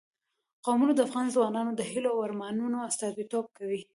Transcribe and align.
قومونه 0.65 0.93
د 0.95 0.99
افغان 1.07 1.27
ځوانانو 1.35 1.71
د 1.75 1.81
هیلو 1.91 2.09
او 2.15 2.19
ارمانونو 2.27 2.77
استازیتوب 2.89 3.45
کوي. 3.57 3.81